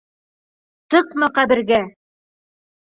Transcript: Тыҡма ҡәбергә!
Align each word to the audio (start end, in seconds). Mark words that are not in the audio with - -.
Тыҡма 0.95 1.31
ҡәбергә! 1.39 1.81